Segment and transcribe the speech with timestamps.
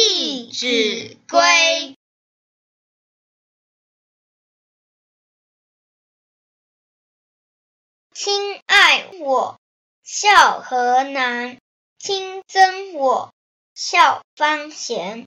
[0.00, 1.96] 弟子规
[8.12, 9.58] 亲爱我
[10.04, 11.58] 孝何难？
[11.98, 13.34] 亲憎我
[13.74, 15.26] 孝方贤